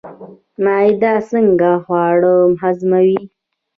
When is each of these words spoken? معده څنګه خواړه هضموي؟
معده 0.63 1.13
څنګه 1.29 1.71
خواړه 1.83 2.35
هضموي؟ 2.61 3.21